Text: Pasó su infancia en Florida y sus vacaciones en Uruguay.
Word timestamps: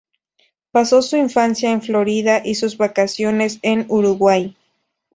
Pasó 0.71 1.03
su 1.03 1.15
infancia 1.15 1.69
en 1.71 1.83
Florida 1.83 2.41
y 2.43 2.55
sus 2.55 2.75
vacaciones 2.75 3.59
en 3.61 3.85
Uruguay. 3.87 4.57